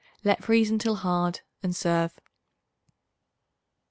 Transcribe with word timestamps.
Let 0.23 0.43
freeze 0.43 0.71
until 0.71 0.95
hard 0.95 1.41
and 1.61 1.75
serve. 1.75 2.19